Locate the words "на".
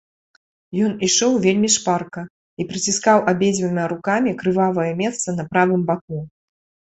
5.39-5.43